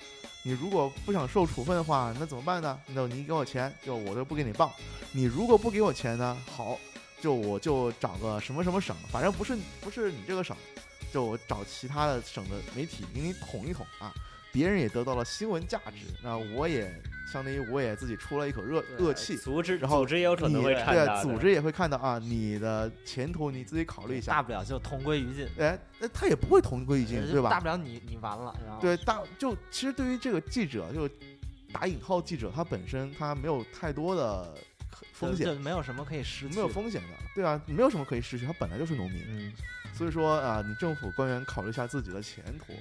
[0.47, 2.79] 你如果不想受处分的话，那怎么办呢？
[2.85, 4.75] 那你给我钱，就我就不给你报。
[5.11, 6.77] 你如果不给我钱呢，好，
[7.19, 10.55] 就我就找个什么什么省，反正不是不是你这个省，
[11.11, 14.13] 就我找其他的省的媒体给你捅一捅啊。
[14.51, 16.93] 别人也得到了新闻价值，那我也
[17.31, 19.35] 相当于我也自己出了一口热恶气。
[19.35, 24.43] 组织然后组织也有可能会看到的组织也会看到啊，你的前途你自己考虑一下大。
[24.43, 27.49] 不了就同归于尽，哎，那他也不会同归于尽，对吧？
[27.49, 31.09] 大不了你你完了，然后对，大就其实对于这个记者，就
[31.73, 34.55] 打引号记者，他本身他没有太多的
[35.13, 39.53] 风险，就没有什么可以失去，没有风险的，对啊，没有什么可以失去，他本来就是农民，嗯，
[39.93, 42.73] 所以说啊，你政府官员考虑一下自己的前途，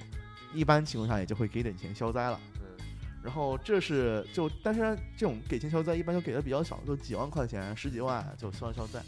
[0.53, 2.39] 一般情况下也就会给点钱消灾了。
[3.25, 9.03] 嗯然后这是就，但是这种给钱消灾一般就给的比较少，就几万块钱、十几万就消消灾。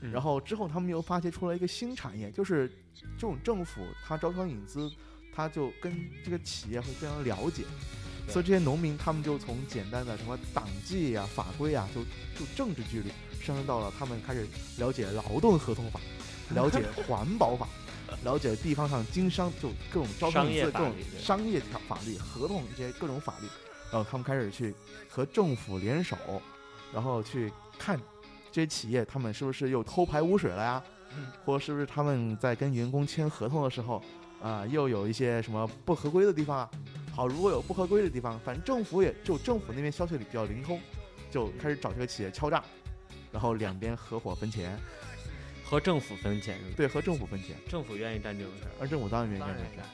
[0.00, 2.68] 嗯然后之后他们又发掘出来一个新产业，就是
[3.16, 4.90] 这种政府他招商引资，
[5.32, 7.62] 他就跟这个企业会非常了解，
[8.28, 12.02] 所以这些农民他们就从简单的什么党纪呀、法规啊，就
[12.36, 14.44] 就政治纪律，上升到了他们开始
[14.78, 16.00] 了解劳动合同法，
[16.52, 17.68] 了解环保法。
[18.24, 23.46] 了解地方上经商就各种招商商业各种商业条法律、合同这些各种法律，
[23.90, 24.74] 然后他们开始去
[25.08, 26.16] 和政府联手，
[26.92, 27.98] 然后去看
[28.50, 30.82] 这些企业他们是不是又偷排污水了呀？
[31.44, 34.02] 或者是不是他们在跟员工签合同的时候，
[34.42, 36.70] 啊、又有一些什么不合规的地方啊？
[37.14, 40.80] 好，如果有不合规的地方，反正政府也就政府那边消息里比较灵通，
[41.30, 42.64] 就开始找这个企业敲诈，
[43.30, 44.78] 然后两边合伙分钱，
[45.72, 46.74] 和政府分钱是吧？
[46.76, 48.70] 对，和政府分钱，政府愿意干这种事儿。
[48.78, 49.88] 而政府当然愿意干这种事儿，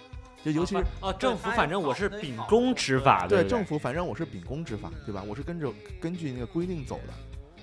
[0.44, 5.22] 就尤其是哦，政府反正我是秉公执法的，对政府，反正我是秉公执法，对吧？
[5.22, 7.14] 我是跟着根据那个规定走的，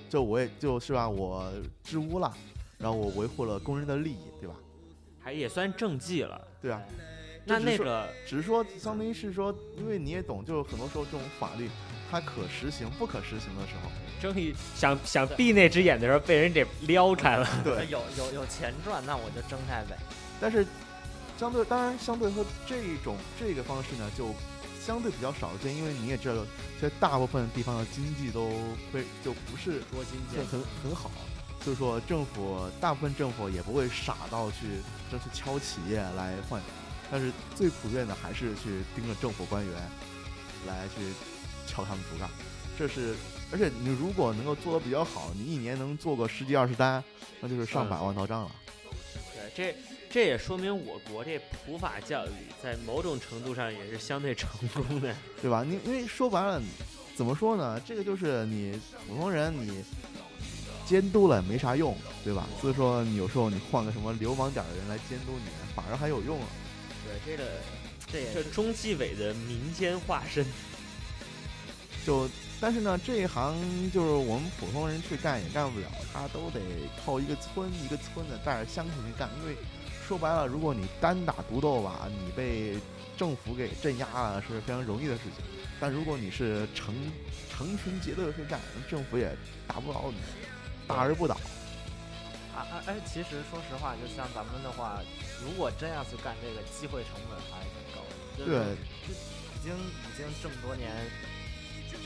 [0.08, 1.52] 就我也就是吧，我
[1.84, 2.34] 治污了，
[2.78, 4.54] 然后我维护了工人的利益，对吧？
[5.20, 6.40] 还也算政绩了。
[6.62, 6.80] 对啊，
[7.44, 11.68] 那那个只是说相当于是说，因为你也懂，就是很多时候这种法律
[12.10, 13.90] 它可实行不可实行的时候，
[14.20, 17.48] 终于想想闭那只眼的时候，被人给撩开了。
[17.64, 19.96] 对，有有有钱赚，那我就睁开呗。
[20.40, 20.66] 但是
[21.38, 24.34] 相对当然相对说这种这个方式呢，就
[24.80, 26.44] 相对比较少见，因为你也知道，
[26.78, 28.50] 其实大部分地方的经济都
[28.92, 31.10] 非就不是捉襟很见肘很很好，
[31.62, 36.62] 所以说政府大部分政府也不会傻到去就去敲企业来换，
[37.10, 39.74] 但是最普遍的还是去盯着政府官员
[40.66, 41.12] 来去
[41.66, 42.30] 敲他们竹杠，
[42.78, 43.14] 这是
[43.52, 47.02] 而且你如果能够做的比较好，你一年能做个十几二十单，
[47.40, 48.50] 那就是上百万到账了。
[49.34, 49.76] 对，这
[50.10, 52.30] 这也说明我国这普法教育
[52.62, 55.14] 在某种程度上也是相对成功的。
[55.42, 55.64] 对吧？
[55.66, 56.60] 你因为说白了，
[57.14, 57.80] 怎么说呢？
[57.80, 59.84] 这个就是你普通人你
[60.84, 62.46] 监督了没啥用，对吧？
[62.60, 66.46] 所以说你有时候你换个什么流氓点的人来监督你，反而还有用了。
[67.04, 67.50] 对，这个
[68.10, 70.44] 这也是这中纪委的民间化身。
[72.06, 72.28] 就
[72.60, 73.56] 但是呢，这一行
[73.90, 76.60] 就是我们普通人去干也干不了，他都得
[77.04, 79.28] 靠一个村一个村的带着乡亲去干。
[79.40, 79.56] 因为
[80.06, 82.78] 说白了，如果你单打独斗吧，你被
[83.16, 85.44] 政府给镇压了是非常容易的事情。
[85.80, 86.94] 但如果你是成
[87.50, 90.16] 成群结队去干，政府也打不倒你，
[90.86, 91.34] 大而不倒。
[92.54, 95.02] 啊啊哎，其实说实话，就像咱们的话，
[95.44, 98.46] 如果真要去干这个，机会成本还是挺高的。
[98.46, 98.46] 对，
[99.04, 100.88] 就已经已经这么多年，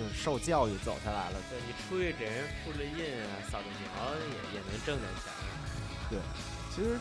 [0.00, 1.36] 就是受教育走下来了。
[1.50, 5.30] 对你出去给人复了印啊、扫个描也也能挣点钱。
[6.08, 6.18] 对
[6.74, 6.98] 其实，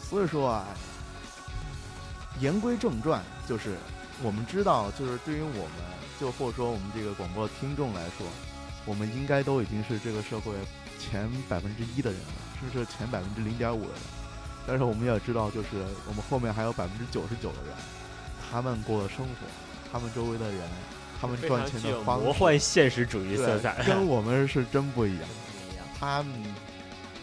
[0.00, 0.64] 所以说啊，
[2.40, 3.76] 言归正传，就是
[4.22, 5.84] 我们知道，就是对于我们，
[6.18, 8.26] 就或者说我们这个广播听众来说，
[8.86, 10.54] 我们应该都已经是这个社会
[10.98, 14.00] 前百分之一的人了，甚至是前百分之零点五的人。
[14.66, 17.76] 但是我们也知道，就是我们后面还有百分之九十九的人，
[18.50, 19.34] 他们过的生活，
[19.92, 20.60] 他们周围的人，
[21.20, 23.82] 他们赚钱的方式，魔幻现实主义色，彩。
[23.86, 25.28] 跟我们是真不一样。
[25.98, 26.32] 他们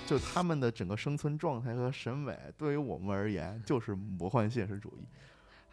[0.06, 5.06] 就他们的整个生存状态和审美，对于我们而言就是魔幻现实主义。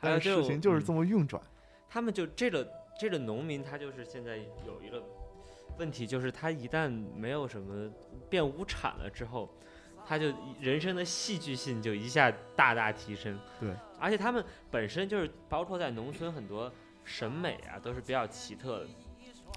[0.01, 1.43] 但是还有就事情就是嗯这么运转。
[1.89, 2.69] 他们就这个
[3.01, 5.03] 这个农民，他就是现在有一个
[5.79, 7.91] 问题，就是他一旦没有什么
[8.29, 9.49] 变无产了之后，
[10.07, 13.39] 他就人生的戏剧性就一下大大提升。
[13.59, 16.71] 对，而且他们本身就是包括在农村很多
[17.05, 18.87] 审美啊都是比较奇特的，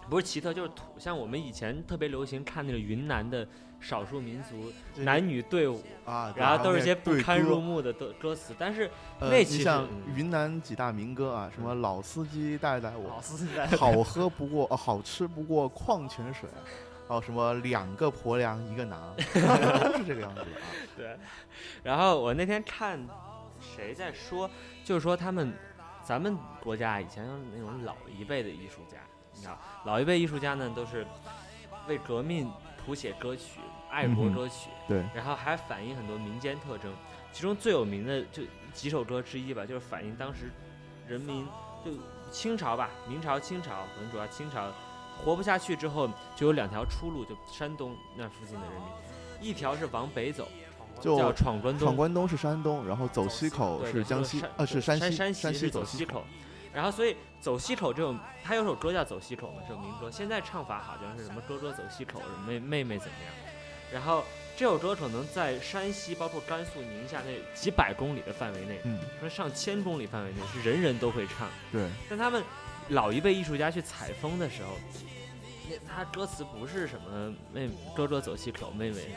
[0.09, 3.47] 不是奇特就是土，像我们以前特别流行看那个云南的
[3.79, 7.71] 少数民族男女队伍，啊，然后都是一些不堪入目。
[7.71, 16.49] 目的歌歌词，但是呃那其实你像嗯云南几大民歌啊，什么老司机带带我，老司机在好喝不过，呃，好吃不过矿泉水，
[17.07, 20.67] 还有什么两个婆娘一个囊，都 是这个样子的啊。
[20.97, 21.17] 对，
[21.81, 22.99] 然后我那天看
[23.59, 24.49] 谁在说，
[24.83, 25.53] 就是说他们
[26.11, 28.97] 咱们国家以前有那种老一辈的艺术家，
[29.33, 31.07] 你知道，老一辈艺术家呢都是
[31.87, 36.93] 为革命谱写歌曲、爱国歌曲，对，然后还反映很多民间特征，
[37.31, 38.43] 其中最有名的就
[38.73, 40.51] 几首歌之一吧，就是反映当时
[41.07, 41.47] 人民
[41.85, 41.93] 就
[42.29, 44.69] 清朝吧，明朝、清朝，可能主要清朝
[45.23, 50.45] 活不下去之后，就有两条出路，就山东那附近的人民，一条是往北走，
[50.99, 55.85] 就叫闯关东闯，关东是山东，然后走西口，是江西，呃，是山西，山山是走。
[55.85, 56.23] 西口。
[56.73, 60.09] 然后，所以走西口这种，他有首歌叫《走西口》嘛，这首民歌。
[60.09, 63.33] 现在唱法好像是什么“哥哥走西口”，什么妹妹妹怎么样。
[63.91, 64.23] 然后
[64.55, 71.49] 这首歌可能在山西，包括甘肃、宁夏那几百公里的范围内，嗯，说上千公里范围内是人人都会唱。
[71.73, 72.41] 对，但他们
[72.87, 74.69] 老一辈艺术家去采风的时候，
[75.69, 79.09] 那他歌词不是什么妹哥哥走西口，妹妹，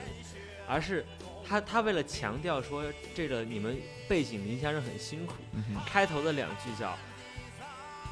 [0.68, 1.04] 而是
[1.46, 6.96] 他他为了强调说这个你们背井离乡是很辛苦，嗯，开头的两句叫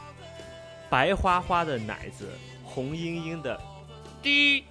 [0.91, 2.29] “白花花的奶子，
[2.65, 3.61] 红莹莹的
[4.23, 4.65] 滴”，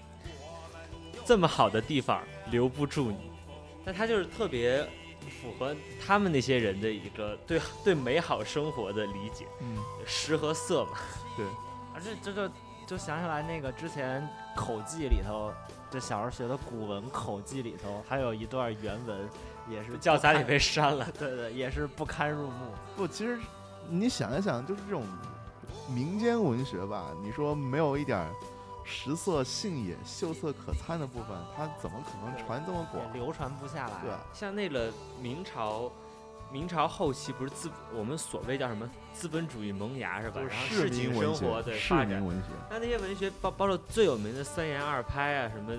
[1.26, 3.32] 这么好的地方留不住你，
[3.84, 4.88] 但他就是特别
[5.42, 11.00] 符合他们那些人的一个对对美好生活的理解，嗯，食和色嘛。
[11.36, 11.46] 对，
[11.96, 12.54] 而且这就
[12.86, 15.52] 就想起来那个之前口技里头，
[15.92, 19.30] 就小时候学的古文口技里头，还有一段原文，
[19.70, 21.06] 也是教材里被删了。
[21.20, 22.72] 对对，也是不堪入目。
[22.96, 23.38] 不，其实
[23.90, 25.04] 你想一想，就是这种
[25.90, 28.32] 民间文学吧，你说没有一点儿
[28.86, 33.14] 食色性也、秀色可餐的部分，它怎么可能传这么广？
[33.14, 34.02] 流传不下来。
[34.02, 35.92] 对啊，像那个明朝，
[36.52, 40.42] 明朝后期不是资我们所谓叫什么资本主义萌芽是吧？
[40.42, 45.72] 然后市市井民生活对发展民，文学，那那些文学包包括最有名的三言二拍啊，什么，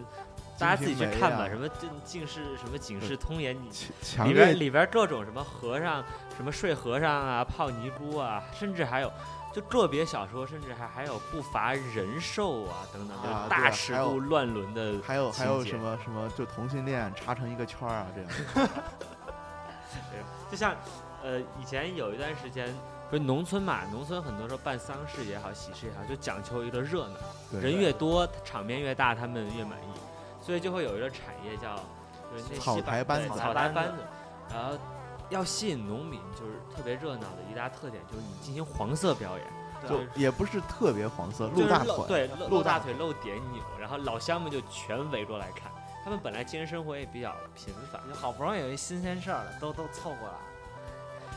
[0.58, 3.56] 大家自己去看吧，啊什么进进士什么警世通言，
[4.24, 6.02] 里边里边各种什么和尚，
[6.37, 9.12] 什么睡和尚啊，泡尼姑啊，甚至还有。
[9.54, 18.70] 就个别小说，甚至还还有不乏人兽啊等等，就大尺度乱伦的还有还有什么什么，就同性恋插成一个圈儿啊，这样。
[20.53, 20.77] 对，就像
[21.25, 22.73] 呃以前有一段时间，
[23.11, 27.15] 不是农村嘛，农村很多时候办丧事也好，喜事也好，就讲求一个热闹，
[27.51, 31.77] 对人越多，场面越大，他们越满意，所以就会有一个产业叫
[32.31, 34.03] 就是那草台班子草台班子草台班子，
[34.51, 34.79] 然后
[35.31, 39.47] 要吸引农民，就是特别热闹的一大特点就是你进行黄色表演，
[39.88, 45.73] 就也不是特别黄色，露大腿，对，露露大露大腿、露点扭，然后老乡们就全围过来看。
[46.05, 50.35] 他们本来精神生活也比较频繁，就好不容易有一新鲜事儿了，都都凑过来。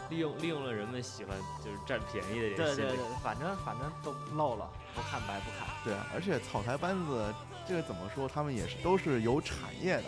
[0.09, 5.67] 利用利用了人们喜欢就是占便宜的这对对对个心理。，反正反正都漏了，不看白不看。
[5.83, 7.33] 对，而且草台班子
[7.67, 10.03] 这个怎么说，他们也是都是有产业的。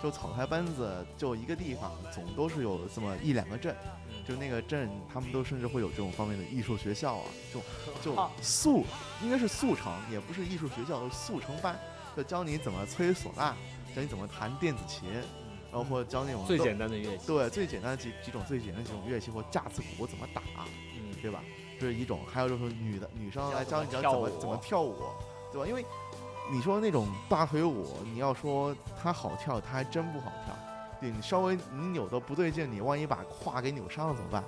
[0.00, 3.74] 就草台班子，就一个地方，总都是有这么一两个镇，
[4.08, 7.60] 嗯就那个镇，他们都甚至会有这种方面的艺术学校啊，就
[8.00, 8.86] 就啊速，
[9.22, 11.76] 应该是速成，也不是艺术学校，是速成班，
[12.16, 13.56] 就教你怎么吹唢呐，
[13.94, 15.10] 教你怎么弹电子琴，
[15.70, 17.26] 然后或者教那种最简单的乐器。
[17.26, 20.42] 对最简单的几几种最简单的几种乐器或架子鼓怎么打，
[20.96, 21.40] 嗯，对吧？
[21.80, 24.96] 这是一种，还有就是女的女生来教你教跳怎么怎么跳舞，
[25.52, 25.66] 对吧？
[25.66, 25.84] 因为
[26.50, 30.54] 你说那种大腿舞，你要说它好跳，它还真不好跳。
[31.00, 34.44] 对你稍微你扭的不对劲，你万一把胯给扭伤了怎么办？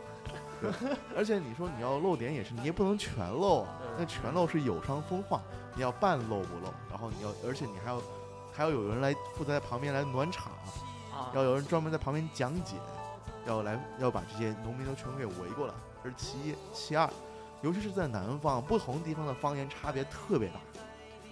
[0.60, 0.70] 对，
[1.16, 5.40] 而且你说你要露点也是，你也不能全露啊，那全露是有伤风化，
[5.76, 8.02] 你要半露不露，然后你要，而且你还要
[8.60, 10.52] 还要有人来负责在旁边来暖场，
[11.10, 12.74] 啊要有人专门在旁边讲解，
[13.46, 15.72] 要来要把这些农民都全给围过来。
[16.04, 17.08] 这是其一，其二，
[17.62, 20.60] 尤其是在南方，不同地方的方言差别特别大，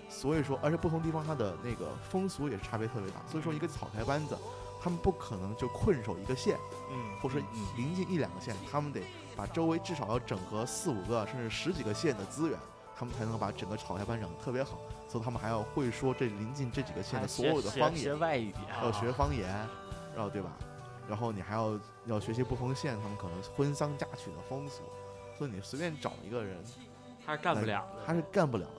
[0.09, 3.17] 所以说，而且不同地方它的那个风俗也是差别特别大。
[3.31, 4.35] 所以说，一个草台班子，
[4.81, 6.57] 他们不可能就困守一个县，
[6.91, 9.03] 嗯，或者说嗯临近一两个县，他们得
[9.37, 12.59] 把周围至少要整合四五个甚至十几个县的资源，
[12.99, 14.79] 他们才能把整个草台班长得特别好。
[15.09, 19.49] 所以他们还要会说这临近这几个县的所有的方言学，外语啊，要学方言，
[20.15, 20.51] 然后对吧？
[21.09, 24.83] 然后你还要要学习不同县他们可能婚丧嫁娶的风俗，
[25.39, 26.63] 所以你随便找一个人，
[27.25, 28.03] 他是干不了的。
[28.05, 28.73] 他是干不了的。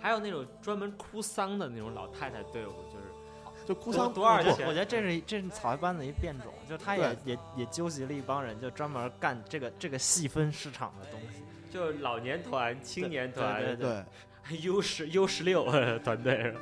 [0.00, 11.44] 还有那种专门哭丧的那种老太太队伍，就是就哭丧不多多少钱我觉得这是这是草台班子一变种，就他也也也纠集了一帮人，就专门干这个这个细分市场的东西。
[11.70, 14.04] 就是老年团、青年团，对对
[14.48, 15.64] 对，U 十 U 十六
[16.02, 16.60] 团队是吧？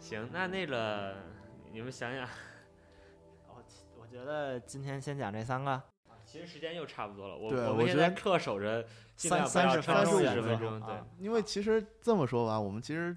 [0.00, 1.14] 行，那那个
[1.70, 2.26] 你们想想，
[3.48, 3.62] 我
[4.00, 5.82] 我觉得今天先讲这三个，
[6.24, 8.86] 其实时间又差不多了，我我们现在恪守着
[9.16, 11.06] 三30不要超分钟四十左右分钟，对啊。
[11.18, 13.14] 因为其实这么说吧，我们其实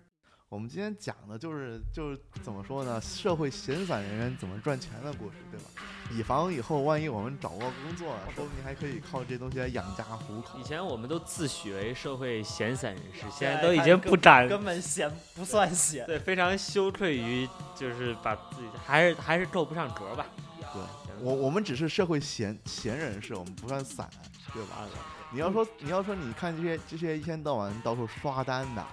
[0.50, 5.66] 我们今天讲的就是就是怎么说呢，社会闲散人员怎么赚钱的故事，对吧？
[6.10, 10.64] 以防以后万一我们找不到工作，说不定还可以靠这东西来养家糊口以。
[10.64, 16.06] 前我们都自诩为社会闲散人士，现在都已经不沾根本闲不算闲。
[16.06, 17.46] 对，非常羞愧于
[17.76, 20.26] 就是把自己还是还是够不上格吧。
[20.62, 20.82] 对
[21.20, 24.10] 我我们只是社会闲闲人士，我们不算散，
[24.54, 24.78] 对吧？
[24.78, 24.88] 啊，
[25.34, 28.86] 你要说你要说你看这些这些一天到晚到处刷单的，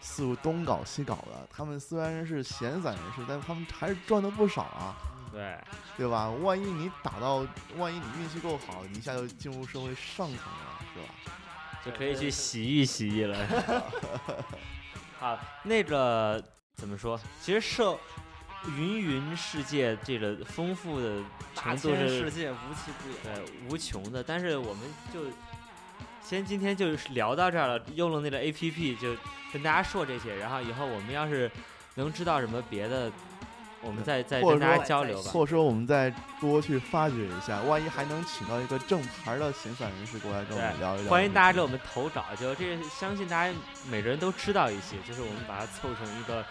[0.00, 4.96] 四处东搞西搞的，他们虽然是闲散人士，但他们还是赚的不少啊。
[5.30, 5.58] 对，
[5.96, 6.30] 对吧？
[6.30, 7.46] 万一你打到，
[7.76, 11.14] 万一你运气够好，你一下就进入社会上层了，是吧？
[11.84, 13.46] 就可以去洗浴洗浴了。
[15.20, 16.42] 好，那个
[16.76, 17.20] 怎么说？
[17.42, 17.98] 其实社
[18.76, 21.22] 芸芸世界这个丰富的
[21.54, 23.14] 大程度是世界无奇不有。
[23.22, 24.82] 对无穷的，但是我们
[25.12, 25.20] 就
[26.28, 29.16] 先今天就是聊到这儿了，用了那个 A P P 就
[29.50, 31.50] 跟大家说这些，然后以后我们要是
[31.94, 33.10] 能知道什么别的，
[33.80, 35.30] 我们再再跟大家交流吧。
[35.30, 41.10] 或者说我们再多去发掘一下，万一还能请到一个正牌的闲散人士过来跟我们聊一聊。
[41.10, 43.54] 欢迎大家给我们投稿，就这相信大家
[43.90, 46.44] 每个人都知道一些，就是我们把它凑成一个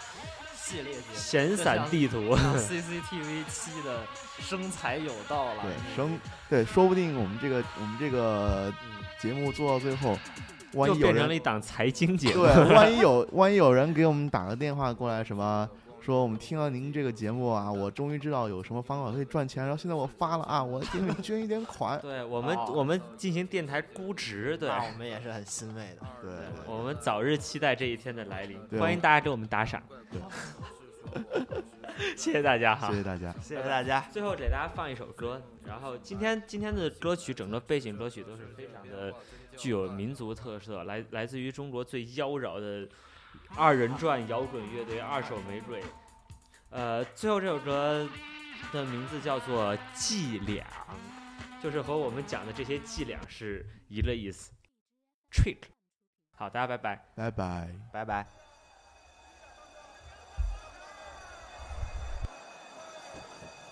[0.68, 2.36] 系列节目，闲散地图。
[2.60, 4.02] CCTV 七的
[4.40, 5.62] 生财有道了。
[5.62, 10.18] 对嗯生对，说不定我们这个我们这个嗯，节目做到最后，
[10.74, 12.44] 万一有人变成了一档财经节目。
[12.44, 15.68] 对，万一有万一有人给我们打个电话过来，什么
[16.08, 22.00] 说我们听了您这个节目啊，我终于知道有什么方法可以赚钱，然后现在我发了啊，我给你们 捐一点款。
[22.00, 26.08] 对我们，哦我们进行电台估值，对，那我们也是很欣慰的。
[26.22, 28.58] 对对我们早日期待这一天的来临。
[28.80, 29.84] 欢迎大家给我们打赏。
[30.10, 30.22] 对
[32.16, 32.96] 谢谢大家哈谢。
[32.96, 33.36] 谢大家。
[33.42, 34.00] 谢谢大家。
[34.10, 39.14] 最后给大家放一首歌，然后今天今天的歌曲整个背景歌曲都是非常的
[39.58, 42.88] 具有民族特色，来来自于中国最妖娆的
[43.56, 45.84] 二人转摇滚乐队二手玫瑰。
[46.70, 48.08] 呃，最后这首歌
[48.72, 50.66] 的名字叫做《伎俩》，
[51.64, 54.52] 就是和我们讲的这些伎俩是一个意思
[55.32, 55.60] ，trick。
[56.36, 57.06] 好，大家拜拜。
[57.16, 57.70] 拜拜。
[57.92, 58.28] 拜拜。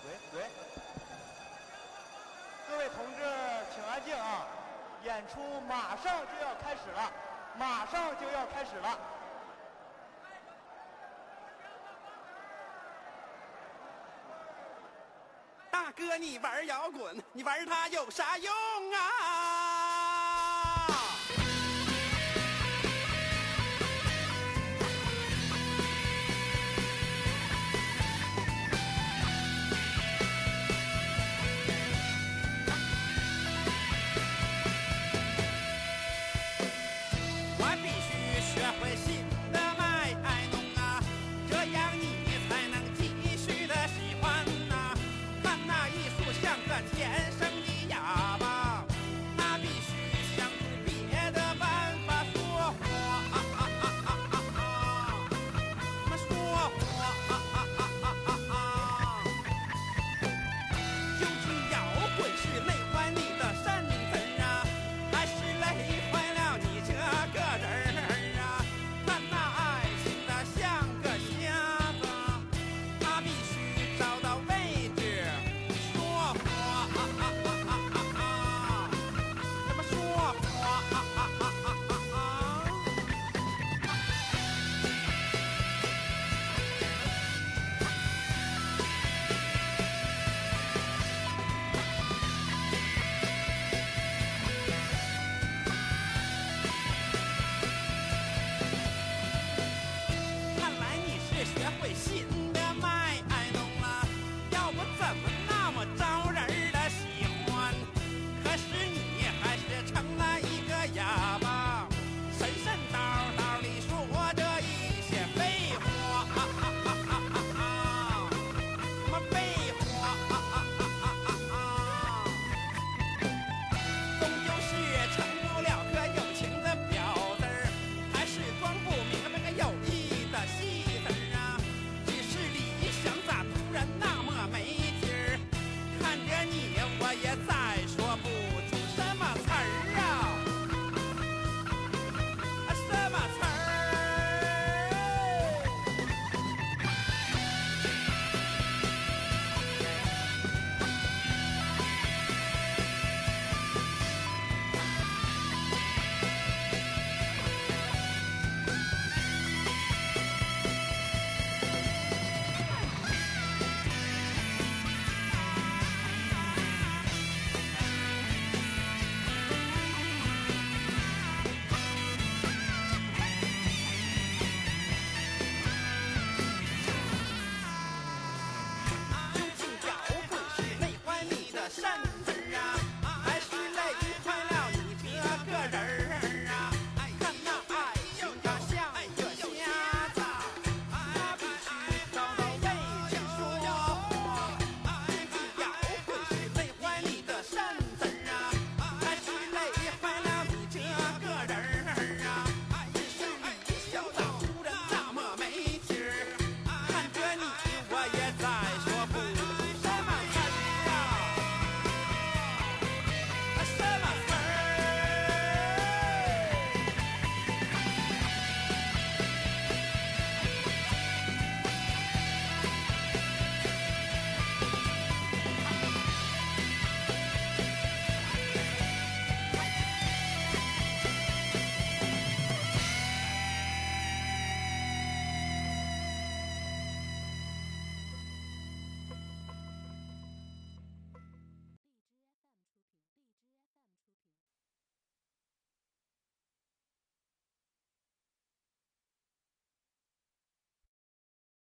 [0.03, 0.43] 喂喂，
[2.69, 3.21] 各位同志，
[3.73, 4.47] 请安静啊！
[5.03, 7.11] 演出马上就要开始了，
[7.59, 8.97] 马上就要开始了。
[15.85, 18.51] 大哥，你玩摇滚，你玩它有啥用
[18.91, 19.54] 啊？